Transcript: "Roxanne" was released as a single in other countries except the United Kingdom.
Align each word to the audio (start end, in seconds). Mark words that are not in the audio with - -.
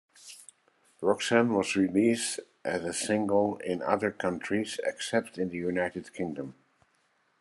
"Roxanne" 1.03 1.53
was 1.53 1.75
released 1.75 2.39
as 2.65 2.83
a 2.83 2.91
single 2.91 3.57
in 3.57 3.83
other 3.83 4.09
countries 4.09 4.79
except 4.83 5.35
the 5.35 5.43
United 5.45 6.11
Kingdom. 6.11 6.55